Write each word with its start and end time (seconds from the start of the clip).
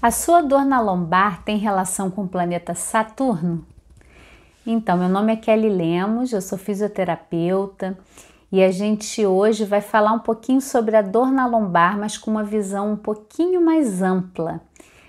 A 0.00 0.12
sua 0.12 0.40
dor 0.40 0.64
na 0.64 0.80
lombar 0.80 1.42
tem 1.42 1.58
relação 1.58 2.08
com 2.08 2.22
o 2.22 2.28
planeta 2.28 2.72
Saturno? 2.72 3.66
Então, 4.64 4.96
meu 4.96 5.08
nome 5.08 5.32
é 5.32 5.36
Kelly 5.36 5.68
Lemos, 5.68 6.32
eu 6.32 6.40
sou 6.40 6.56
fisioterapeuta 6.56 7.98
e 8.52 8.62
a 8.62 8.70
gente 8.70 9.26
hoje 9.26 9.64
vai 9.64 9.80
falar 9.80 10.12
um 10.12 10.20
pouquinho 10.20 10.60
sobre 10.60 10.96
a 10.96 11.02
dor 11.02 11.32
na 11.32 11.48
lombar, 11.48 11.98
mas 11.98 12.16
com 12.16 12.30
uma 12.30 12.44
visão 12.44 12.92
um 12.92 12.96
pouquinho 12.96 13.60
mais 13.60 14.00
ampla. 14.00 14.60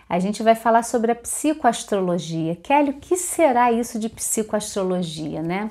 A 0.10 0.18
gente 0.18 0.42
vai 0.42 0.56
falar 0.56 0.82
sobre 0.82 1.12
a 1.12 1.16
psicoastrologia. 1.16 2.56
Kelly, 2.56 2.90
o 2.90 2.94
que 3.00 3.16
será 3.16 3.72
isso 3.72 4.00
de 4.00 4.10
psicoastrologia, 4.10 5.44
né? 5.44 5.70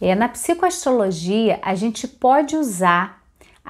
É, 0.00 0.14
na 0.14 0.26
psicoastrologia, 0.26 1.58
a 1.60 1.74
gente 1.74 2.08
pode 2.08 2.56
usar 2.56 3.17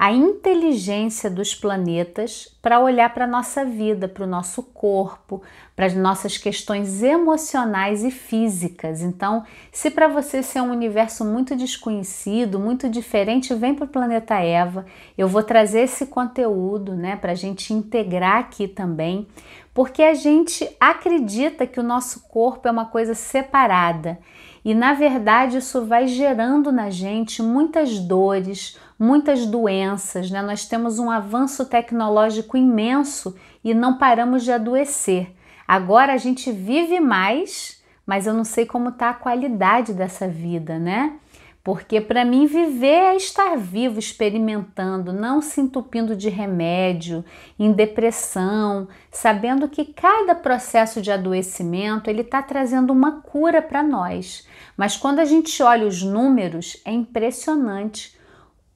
a 0.01 0.13
inteligência 0.13 1.29
dos 1.29 1.53
planetas 1.53 2.57
para 2.61 2.79
olhar 2.79 3.13
para 3.13 3.25
a 3.25 3.27
nossa 3.27 3.65
vida, 3.65 4.07
para 4.07 4.23
o 4.23 4.27
nosso 4.27 4.63
corpo, 4.63 5.41
para 5.75 5.87
as 5.87 5.93
nossas 5.93 6.37
questões 6.37 7.03
emocionais 7.03 8.01
e 8.05 8.09
físicas. 8.09 9.01
Então, 9.01 9.43
se 9.73 9.91
para 9.91 10.07
você 10.07 10.39
é 10.55 10.61
um 10.61 10.71
universo 10.71 11.25
muito 11.25 11.53
desconhecido, 11.53 12.57
muito 12.57 12.87
diferente, 12.87 13.53
vem 13.53 13.75
para 13.75 13.83
o 13.83 13.89
planeta 13.89 14.35
Eva. 14.35 14.85
Eu 15.17 15.27
vou 15.27 15.43
trazer 15.43 15.81
esse 15.81 16.05
conteúdo 16.05 16.95
né, 16.95 17.17
para 17.17 17.33
a 17.33 17.35
gente 17.35 17.73
integrar 17.73 18.37
aqui 18.37 18.69
também, 18.69 19.27
porque 19.73 20.01
a 20.01 20.13
gente 20.13 20.65
acredita 20.79 21.67
que 21.67 21.77
o 21.77 21.83
nosso 21.83 22.21
corpo 22.29 22.69
é 22.69 22.71
uma 22.71 22.85
coisa 22.85 23.13
separada. 23.13 24.17
E 24.63 24.73
na 24.73 24.93
verdade 24.93 25.57
isso 25.57 25.85
vai 25.85 26.07
gerando 26.07 26.71
na 26.71 26.89
gente 26.89 27.41
muitas 27.41 27.99
dores, 27.99 28.77
muitas 28.99 29.45
doenças, 29.45 30.29
né? 30.29 30.41
Nós 30.41 30.65
temos 30.65 30.99
um 30.99 31.09
avanço 31.09 31.65
tecnológico 31.65 32.57
imenso 32.57 33.33
e 33.63 33.73
não 33.73 33.97
paramos 33.97 34.43
de 34.43 34.51
adoecer. 34.51 35.33
Agora 35.65 36.13
a 36.13 36.17
gente 36.17 36.51
vive 36.51 36.99
mais, 36.99 37.81
mas 38.05 38.27
eu 38.27 38.33
não 38.33 38.43
sei 38.43 38.65
como 38.65 38.89
está 38.89 39.11
a 39.11 39.13
qualidade 39.13 39.93
dessa 39.93 40.27
vida, 40.27 40.77
né? 40.77 41.17
Porque 41.63 42.01
para 42.01 42.25
mim 42.25 42.45
viver 42.45 42.87
é 42.87 43.15
estar 43.15 43.55
vivo, 43.55 43.99
experimentando, 43.99 45.13
não 45.13 45.41
se 45.41 45.61
entupindo 45.61 46.15
de 46.15 46.29
remédio, 46.29 47.23
em 47.59 47.71
depressão, 47.71 48.87
sabendo 49.11 49.67
que 49.67 49.85
cada 49.85 50.33
processo 50.33 51.01
de 51.01 51.11
adoecimento 51.11 52.09
ele 52.09 52.21
está 52.21 52.41
trazendo 52.41 52.91
uma 52.91 53.21
cura 53.21 53.61
para 53.61 53.83
nós. 53.83 54.47
Mas 54.75 54.97
quando 54.97 55.19
a 55.19 55.25
gente 55.25 55.61
olha 55.61 55.85
os 55.85 56.01
números, 56.01 56.81
é 56.85 56.91
impressionante 56.91 58.17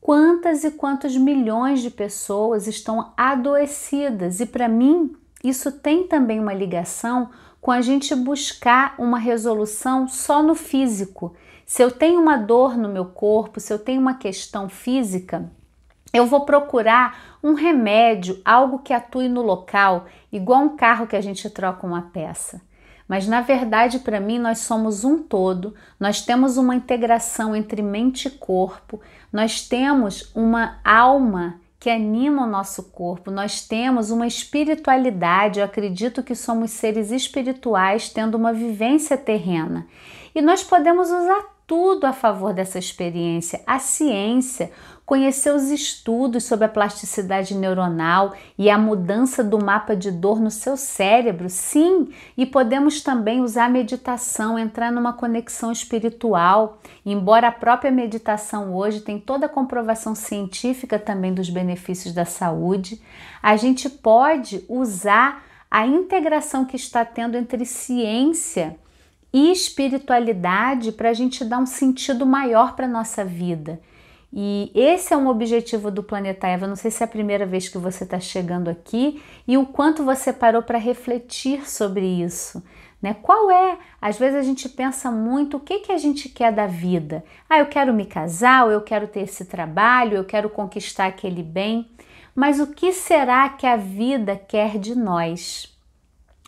quantas 0.03 0.65
e 0.65 0.71
quantos 0.71 1.15
milhões 1.15 1.81
de 1.81 1.89
pessoas 1.89 2.67
estão 2.67 3.13
adoecidas 3.15 4.41
e 4.41 4.45
para 4.45 4.67
mim 4.67 5.15
isso 5.41 5.71
tem 5.71 6.05
também 6.05 6.41
uma 6.41 6.53
ligação 6.53 7.29
com 7.61 7.71
a 7.71 7.79
gente 7.79 8.13
buscar 8.13 8.95
uma 8.97 9.17
resolução 9.17 10.05
só 10.05 10.43
no 10.43 10.55
físico. 10.55 11.33
Se 11.65 11.81
eu 11.81 11.89
tenho 11.89 12.19
uma 12.19 12.35
dor 12.35 12.77
no 12.77 12.89
meu 12.89 13.05
corpo, 13.05 13.61
se 13.61 13.71
eu 13.71 13.79
tenho 13.79 14.01
uma 14.01 14.15
questão 14.15 14.67
física, 14.67 15.49
eu 16.13 16.25
vou 16.25 16.41
procurar 16.41 17.37
um 17.41 17.53
remédio, 17.53 18.41
algo 18.43 18.79
que 18.79 18.91
atue 18.91 19.29
no 19.29 19.41
local, 19.41 20.05
igual 20.29 20.63
um 20.63 20.75
carro 20.75 21.07
que 21.07 21.15
a 21.15 21.21
gente 21.21 21.49
troca 21.49 21.87
uma 21.87 22.01
peça. 22.01 22.61
Mas 23.07 23.27
na 23.27 23.41
verdade, 23.41 23.99
para 23.99 24.19
mim, 24.19 24.39
nós 24.39 24.59
somos 24.59 25.03
um 25.03 25.21
todo, 25.21 25.75
nós 25.99 26.21
temos 26.21 26.57
uma 26.57 26.75
integração 26.75 27.55
entre 27.55 27.81
mente 27.81 28.27
e 28.27 28.31
corpo, 28.31 28.99
nós 29.33 29.67
temos 29.67 30.31
uma 30.35 30.79
alma 30.85 31.59
que 31.79 31.89
anima 31.89 32.43
o 32.43 32.49
nosso 32.49 32.83
corpo, 32.91 33.29
nós 33.29 33.67
temos 33.67 34.09
uma 34.09 34.25
espiritualidade. 34.25 35.59
Eu 35.59 35.65
acredito 35.65 36.23
que 36.23 36.35
somos 36.35 36.71
seres 36.71 37.11
espirituais 37.11 38.07
tendo 38.07 38.35
uma 38.35 38.53
vivência 38.53 39.17
terrena 39.17 39.85
e 40.35 40.41
nós 40.41 40.63
podemos 40.63 41.09
usar 41.09 41.52
tudo 41.65 42.05
a 42.05 42.13
favor 42.13 42.53
dessa 42.53 42.77
experiência, 42.77 43.61
a 43.65 43.79
ciência, 43.79 44.71
conhecer 45.05 45.53
os 45.53 45.69
estudos 45.69 46.45
sobre 46.45 46.65
a 46.65 46.69
plasticidade 46.69 47.55
neuronal 47.55 48.33
e 48.57 48.69
a 48.69 48.77
mudança 48.77 49.43
do 49.43 49.63
mapa 49.63 49.95
de 49.95 50.11
dor 50.11 50.39
no 50.39 50.51
seu 50.51 50.77
cérebro, 50.77 51.49
sim, 51.49 52.09
e 52.37 52.45
podemos 52.45 53.01
também 53.01 53.41
usar 53.41 53.65
a 53.65 53.69
meditação, 53.69 54.57
entrar 54.57 54.91
numa 54.91 55.13
conexão 55.13 55.71
espiritual. 55.71 56.79
Embora 57.05 57.47
a 57.47 57.51
própria 57.51 57.91
meditação 57.91 58.75
hoje 58.75 59.01
tem 59.01 59.19
toda 59.19 59.45
a 59.45 59.49
comprovação 59.49 60.15
científica 60.15 60.97
também 60.97 61.33
dos 61.33 61.49
benefícios 61.49 62.13
da 62.13 62.25
saúde, 62.25 63.01
a 63.41 63.55
gente 63.55 63.89
pode 63.89 64.65
usar 64.69 65.43
a 65.69 65.87
integração 65.87 66.65
que 66.65 66.75
está 66.75 67.03
tendo 67.03 67.35
entre 67.35 67.65
ciência 67.65 68.77
e 69.33 69.51
espiritualidade 69.51 70.91
para 70.91 71.09
a 71.09 71.13
gente 71.13 71.43
dar 71.43 71.57
um 71.57 71.65
sentido 71.65 72.25
maior 72.25 72.75
para 72.75 72.85
a 72.85 72.89
nossa 72.89 73.25
vida. 73.25 73.81
E 74.31 74.71
esse 74.73 75.13
é 75.13 75.17
um 75.17 75.27
objetivo 75.27 75.91
do 75.91 76.01
Planeta 76.01 76.47
Eva. 76.47 76.67
Não 76.67 76.75
sei 76.75 76.89
se 76.89 77.03
é 77.03 77.05
a 77.05 77.09
primeira 77.09 77.45
vez 77.45 77.69
que 77.69 77.77
você 77.77 78.03
está 78.03 78.19
chegando 78.19 78.69
aqui 78.69 79.21
e 79.47 79.57
o 79.57 79.65
quanto 79.65 80.03
você 80.03 80.33
parou 80.33 80.63
para 80.63 80.79
refletir 80.79 81.69
sobre 81.69 82.05
isso. 82.05 82.63
Né? 82.99 83.15
Qual 83.21 83.51
é? 83.51 83.77
Às 84.01 84.17
vezes 84.17 84.39
a 84.39 84.41
gente 84.41 84.67
pensa 84.69 85.11
muito 85.11 85.57
o 85.57 85.59
que, 85.59 85.79
que 85.79 85.91
a 85.91 85.97
gente 85.97 86.29
quer 86.29 86.51
da 86.51 86.65
vida. 86.65 87.23
Ah, 87.49 87.59
eu 87.59 87.67
quero 87.67 87.93
me 87.93 88.05
casar, 88.05 88.67
eu 88.71 88.81
quero 88.81 89.07
ter 89.07 89.21
esse 89.21 89.45
trabalho, 89.45 90.15
eu 90.15 90.23
quero 90.23 90.49
conquistar 90.49 91.07
aquele 91.07 91.43
bem. 91.43 91.91
Mas 92.35 92.59
o 92.59 92.67
que 92.67 92.91
será 92.91 93.49
que 93.49 93.67
a 93.67 93.75
vida 93.75 94.35
quer 94.35 94.79
de 94.79 94.95
nós? 94.95 95.77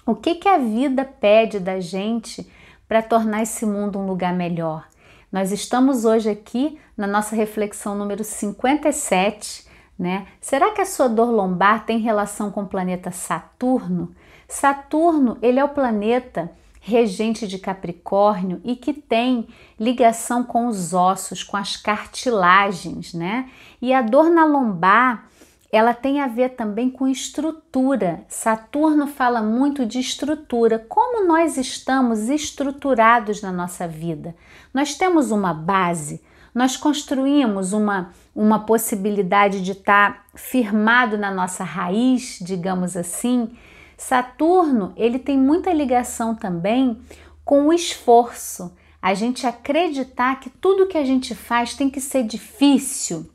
O 0.06 0.16
que, 0.16 0.35
que 0.35 0.47
a 0.47 0.57
vida 0.57 1.06
pede 1.06 1.59
da 1.59 1.79
gente 1.79 2.50
para 2.88 3.01
tornar 3.01 3.44
esse 3.44 3.66
mundo 3.66 4.00
um 4.00 4.06
lugar 4.06 4.34
melhor. 4.34 4.88
Nós 5.31 5.51
estamos 5.51 6.06
hoje 6.06 6.29
aqui 6.29 6.79
na 6.96 7.07
nossa 7.07 7.35
reflexão 7.35 7.96
número 7.96 8.23
57, 8.23 9.66
né? 9.97 10.28
Será 10.40 10.72
que 10.72 10.81
a 10.81 10.85
sua 10.85 11.07
dor 11.07 11.29
lombar 11.29 11.85
tem 11.85 12.00
relação 12.00 12.51
com 12.51 12.63
o 12.63 12.68
planeta 12.68 13.12
Saturno? 13.12 14.16
Saturno, 14.47 15.38
ele 15.41 15.59
é 15.59 15.63
o 15.63 15.69
planeta 15.69 16.51
regente 16.79 17.47
de 17.47 17.57
Capricórnio 17.57 18.62
e 18.63 18.75
que 18.75 18.94
tem 18.94 19.47
ligação 19.79 20.44
com 20.44 20.67
os 20.67 20.94
ossos, 20.94 21.44
com 21.44 21.57
as 21.57 21.75
cartilagens, 21.75 23.13
né? 23.13 23.50
E 23.81 23.91
a 23.91 24.03
dor 24.03 24.29
na 24.29 24.46
lombar 24.46 25.28
ela 25.75 25.94
tem 25.94 26.22
a 26.22 26.28
ver 26.28 26.50
também 26.50 26.90
com 26.90 27.08
estrutura. 27.08 28.24
Saturno 28.28 29.08
fala 29.08 29.41
muito 29.41 29.86
de 29.86 30.00
estrutura, 30.00 30.80
como 30.80 31.28
nós 31.28 31.58
estamos 31.58 32.30
estruturados 32.30 33.41
na 33.41 33.52
nossa 33.52 33.88
vida. 33.88 34.35
Nós 34.74 34.96
temos 34.96 35.31
uma 35.31 35.53
base, 35.53 36.24
nós 36.53 36.78
construímos 36.78 37.74
uma, 37.74 38.12
uma 38.34 38.59
possibilidade 38.59 39.62
de 39.62 39.74
estar 39.74 40.25
firmado 40.34 41.18
na 41.18 41.30
nossa 41.30 41.64
raiz, 41.64 42.38
digamos 42.41 42.96
assim. 42.96 43.52
Saturno, 43.97 44.94
ele 44.96 45.19
tem 45.19 45.38
muita 45.38 45.74
ligação 45.74 46.34
também 46.35 47.02
com 47.44 47.68
o 47.68 47.74
esforço. 47.74 48.74
A 49.02 49.14
gente 49.14 49.46
acreditar 49.46 50.40
que 50.40 50.50
tudo 50.50 50.88
que 50.88 50.97
a 50.97 51.03
gente 51.03 51.35
faz 51.35 51.74
tem 51.74 51.90
que 51.90 52.00
ser 52.00 52.24
difícil, 52.24 53.30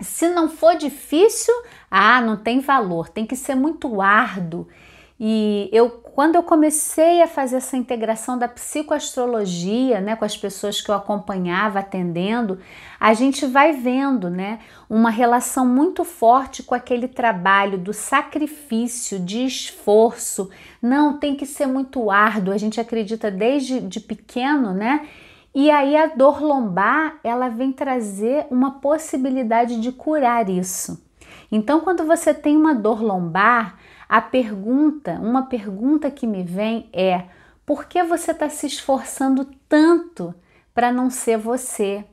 se 0.00 0.28
não 0.28 0.48
for 0.48 0.76
difícil, 0.76 1.54
ah, 1.90 2.20
não 2.20 2.36
tem 2.36 2.60
valor, 2.60 3.08
tem 3.08 3.26
que 3.26 3.36
ser 3.36 3.54
muito 3.54 4.00
árduo. 4.00 4.66
E 5.22 5.68
eu, 5.70 5.90
quando 5.90 6.36
eu 6.36 6.42
comecei 6.42 7.20
a 7.20 7.26
fazer 7.26 7.56
essa 7.56 7.76
integração 7.76 8.38
da 8.38 8.48
psicoastrologia, 8.48 10.00
né, 10.00 10.16
com 10.16 10.24
as 10.24 10.34
pessoas 10.34 10.80
que 10.80 10.90
eu 10.90 10.94
acompanhava 10.94 11.80
atendendo, 11.80 12.58
a 12.98 13.12
gente 13.12 13.44
vai 13.44 13.72
vendo, 13.72 14.30
né, 14.30 14.60
uma 14.88 15.10
relação 15.10 15.66
muito 15.66 16.04
forte 16.04 16.62
com 16.62 16.74
aquele 16.74 17.06
trabalho 17.06 17.76
do 17.76 17.92
sacrifício, 17.92 19.20
de 19.20 19.44
esforço. 19.44 20.48
Não, 20.80 21.18
tem 21.18 21.36
que 21.36 21.44
ser 21.44 21.66
muito 21.66 22.10
árduo. 22.10 22.54
A 22.54 22.58
gente 22.58 22.80
acredita 22.80 23.30
desde 23.30 23.78
de 23.78 24.00
pequeno, 24.00 24.72
né, 24.72 25.06
e 25.54 25.70
aí 25.70 25.96
a 25.96 26.06
dor 26.06 26.40
lombar, 26.40 27.18
ela 27.24 27.48
vem 27.48 27.72
trazer 27.72 28.46
uma 28.50 28.80
possibilidade 28.80 29.80
de 29.80 29.90
curar 29.90 30.48
isso. 30.48 31.04
Então, 31.50 31.80
quando 31.80 32.04
você 32.04 32.32
tem 32.32 32.56
uma 32.56 32.74
dor 32.74 33.02
lombar, 33.02 33.76
a 34.08 34.20
pergunta, 34.20 35.12
uma 35.20 35.46
pergunta 35.46 36.10
que 36.10 36.26
me 36.26 36.44
vem 36.44 36.88
é: 36.92 37.24
por 37.66 37.86
que 37.86 38.02
você 38.02 38.30
está 38.30 38.48
se 38.48 38.66
esforçando 38.66 39.44
tanto 39.68 40.34
para 40.72 40.92
não 40.92 41.10
ser 41.10 41.36
você, 41.36 42.04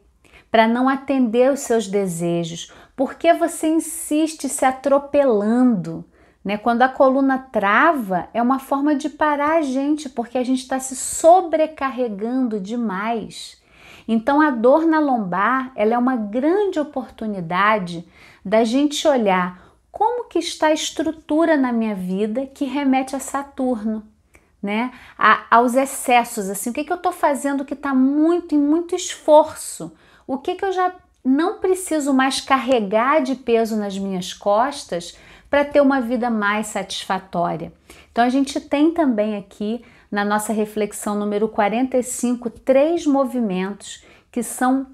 para 0.50 0.68
não 0.68 0.90
atender 0.90 1.52
os 1.52 1.60
seus 1.60 1.88
desejos? 1.88 2.74
Por 2.96 3.14
que 3.14 3.32
você 3.34 3.68
insiste 3.68 4.50
se 4.50 4.66
atropelando? 4.66 6.04
Né? 6.44 6.58
Quando 6.58 6.82
a 6.82 6.90
coluna 6.90 7.38
trava, 7.38 8.30
é 8.34 8.42
uma 8.42 8.60
forma 8.60 8.96
de 8.96 9.10
parar 9.10 9.58
a 9.58 9.62
gente, 9.62 10.10
porque 10.10 10.38
a 10.38 10.44
gente 10.44 10.60
está 10.60 10.80
se 10.80 10.96
sobrecarregando 10.96 12.60
demais. 12.60 13.62
Então, 14.08 14.40
a 14.40 14.50
dor 14.50 14.86
na 14.86 15.00
lombar 15.00 15.72
ela 15.76 15.94
é 15.94 15.98
uma 15.98 16.16
grande 16.16 16.80
oportunidade 16.80 18.08
da 18.46 18.64
gente 18.64 19.06
olhar 19.08 19.68
como 19.92 20.30
que 20.30 20.40
está 20.40 20.68
a 20.68 20.74
estrutura 20.74 21.58
na 21.58 21.74
minha 21.74 21.96
vida 21.96 22.46
que 22.46 22.66
remete 22.66 23.16
a 23.16 23.20
Saturno, 23.20 24.04
né? 24.62 24.92
A, 25.18 25.46
aos 25.50 25.76
excessos, 25.76 26.50
assim, 26.50 26.70
o 26.70 26.74
que, 26.74 26.84
que 26.84 26.92
eu 26.92 26.98
estou 26.98 27.12
fazendo 27.12 27.66
que 27.66 27.74
está 27.74 27.94
muito 27.94 28.56
em 28.56 28.60
muito 28.60 28.96
esforço? 28.96 29.92
O 30.26 30.38
que, 30.38 30.56
que 30.56 30.64
eu 30.64 30.72
já 30.72 30.94
não 31.26 31.60
preciso 31.60 32.14
mais 32.14 32.40
carregar 32.40 33.22
de 33.22 33.36
peso 33.36 33.76
nas 33.76 33.98
minhas 33.98 34.34
costas 34.34 35.18
para 35.50 35.66
ter 35.66 35.82
uma 35.82 36.02
vida 36.02 36.30
mais 36.30 36.68
satisfatória? 36.68 37.72
Então 38.12 38.24
a 38.24 38.30
gente 38.30 38.60
tem 38.60 38.92
também 38.92 39.38
aqui 39.38 39.84
na 40.12 40.24
nossa 40.24 40.54
reflexão 40.54 41.16
número 41.16 41.48
45 41.48 42.50
três 42.50 43.06
movimentos 43.06 44.04
que 44.32 44.42
são 44.44 44.88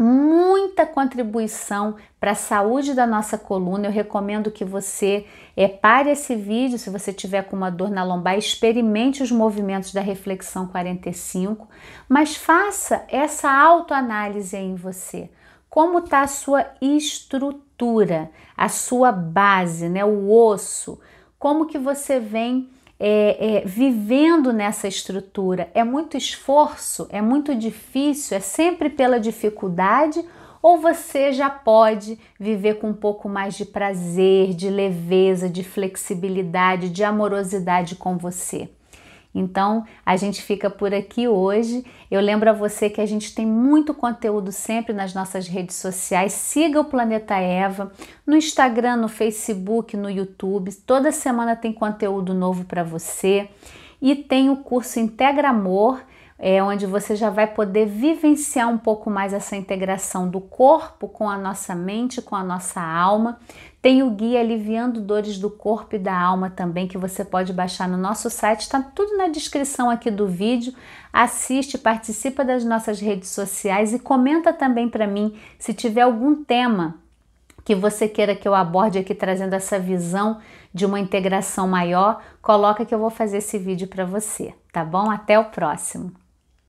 muita 0.00 0.86
contribuição 0.86 1.96
para 2.18 2.30
a 2.30 2.34
saúde 2.34 2.94
da 2.94 3.06
nossa 3.06 3.36
coluna. 3.36 3.86
Eu 3.86 3.92
recomendo 3.92 4.50
que 4.50 4.64
você 4.64 5.26
é, 5.54 5.68
pare 5.68 6.10
esse 6.10 6.34
vídeo, 6.34 6.78
se 6.78 6.88
você 6.88 7.12
tiver 7.12 7.42
com 7.42 7.54
uma 7.54 7.70
dor 7.70 7.90
na 7.90 8.02
lombar, 8.02 8.38
experimente 8.38 9.22
os 9.22 9.30
movimentos 9.30 9.92
da 9.92 10.00
reflexão 10.00 10.66
45, 10.66 11.68
mas 12.08 12.34
faça 12.34 13.04
essa 13.08 13.52
autoanálise 13.52 14.56
em 14.56 14.74
você. 14.74 15.30
Como 15.68 15.98
está 15.98 16.22
a 16.22 16.26
sua 16.26 16.66
estrutura, 17.80 18.30
a 18.56 18.68
sua 18.68 19.10
base, 19.10 19.88
né, 19.88 20.04
o 20.04 20.30
osso? 20.30 21.00
Como 21.38 21.66
que 21.66 21.78
você 21.78 22.20
vem 22.20 22.68
é, 23.02 23.56
é, 23.56 23.60
vivendo 23.64 24.52
nessa 24.52 24.86
estrutura. 24.86 25.70
É 25.72 25.82
muito 25.82 26.18
esforço, 26.18 27.06
é 27.08 27.22
muito 27.22 27.54
difícil, 27.54 28.36
é 28.36 28.40
sempre 28.40 28.90
pela 28.90 29.18
dificuldade, 29.18 30.22
ou 30.60 30.76
você 30.76 31.32
já 31.32 31.48
pode 31.48 32.18
viver 32.38 32.74
com 32.74 32.90
um 32.90 32.94
pouco 32.94 33.26
mais 33.26 33.54
de 33.54 33.64
prazer, 33.64 34.52
de 34.52 34.68
leveza, 34.68 35.48
de 35.48 35.64
flexibilidade, 35.64 36.90
de 36.90 37.02
amorosidade 37.02 37.96
com 37.96 38.18
você. 38.18 38.68
Então, 39.34 39.84
a 40.04 40.16
gente 40.16 40.42
fica 40.42 40.68
por 40.68 40.92
aqui 40.92 41.28
hoje. 41.28 41.84
Eu 42.10 42.20
lembro 42.20 42.50
a 42.50 42.52
você 42.52 42.90
que 42.90 43.00
a 43.00 43.06
gente 43.06 43.34
tem 43.34 43.46
muito 43.46 43.94
conteúdo 43.94 44.50
sempre 44.50 44.92
nas 44.92 45.14
nossas 45.14 45.46
redes 45.46 45.76
sociais. 45.76 46.32
Siga 46.32 46.80
o 46.80 46.84
Planeta 46.84 47.36
Eva 47.36 47.92
no 48.26 48.36
Instagram, 48.36 48.96
no 48.96 49.08
Facebook, 49.08 49.96
no 49.96 50.10
YouTube. 50.10 50.74
Toda 50.84 51.12
semana 51.12 51.54
tem 51.54 51.72
conteúdo 51.72 52.34
novo 52.34 52.64
para 52.64 52.82
você. 52.82 53.48
E 54.02 54.16
tem 54.16 54.50
o 54.50 54.56
curso 54.56 54.98
Integra 54.98 55.50
Amor, 55.50 56.02
é, 56.42 56.62
onde 56.62 56.86
você 56.86 57.14
já 57.14 57.28
vai 57.28 57.46
poder 57.46 57.86
vivenciar 57.86 58.66
um 58.66 58.78
pouco 58.78 59.10
mais 59.10 59.34
essa 59.34 59.54
integração 59.54 60.26
do 60.26 60.40
corpo 60.40 61.06
com 61.06 61.28
a 61.28 61.36
nossa 61.36 61.74
mente, 61.74 62.22
com 62.22 62.34
a 62.34 62.42
nossa 62.42 62.80
alma. 62.80 63.38
Tem 63.82 64.02
o 64.02 64.10
guia 64.10 64.40
Aliviando 64.40 65.02
Dores 65.02 65.38
do 65.38 65.50
Corpo 65.50 65.96
e 65.96 65.98
da 65.98 66.18
Alma 66.18 66.48
também, 66.48 66.88
que 66.88 66.96
você 66.96 67.24
pode 67.24 67.52
baixar 67.52 67.86
no 67.86 67.98
nosso 67.98 68.30
site, 68.30 68.62
está 68.62 68.80
tudo 68.80 69.18
na 69.18 69.28
descrição 69.28 69.90
aqui 69.90 70.10
do 70.10 70.26
vídeo. 70.26 70.72
Assiste, 71.12 71.76
participa 71.76 72.42
das 72.42 72.64
nossas 72.64 73.00
redes 73.00 73.28
sociais 73.28 73.92
e 73.92 73.98
comenta 73.98 74.50
também 74.50 74.88
para 74.88 75.06
mim 75.06 75.38
se 75.58 75.74
tiver 75.74 76.02
algum 76.02 76.42
tema 76.42 76.96
que 77.64 77.74
você 77.74 78.08
queira 78.08 78.34
que 78.34 78.48
eu 78.48 78.54
aborde 78.54 78.98
aqui 78.98 79.14
trazendo 79.14 79.52
essa 79.52 79.78
visão 79.78 80.38
de 80.72 80.86
uma 80.86 80.98
integração 80.98 81.68
maior, 81.68 82.22
coloca 82.40 82.86
que 82.86 82.94
eu 82.94 82.98
vou 82.98 83.10
fazer 83.10 83.38
esse 83.38 83.58
vídeo 83.58 83.86
para 83.88 84.06
você, 84.06 84.54
tá 84.72 84.82
bom? 84.82 85.10
Até 85.10 85.38
o 85.38 85.44
próximo. 85.46 86.12